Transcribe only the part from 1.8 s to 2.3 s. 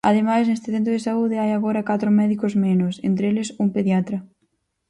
catro